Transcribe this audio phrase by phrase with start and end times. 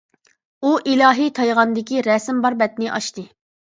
[0.61, 3.27] ئۇ «ئىلاھىي تايغان» دىكى رەسىم بار بەتنى ئاچتى.